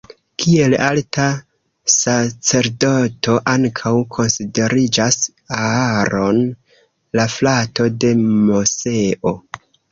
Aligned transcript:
Kiel 0.43 0.75
alta 0.85 1.25
sacerdoto 1.95 3.37
ankaŭ 3.53 3.93
konsideriĝas 4.17 5.21
Aaron, 5.67 6.43
la 7.21 7.31
frato 7.39 7.89
de 8.07 8.15
Moseo. 8.27 9.39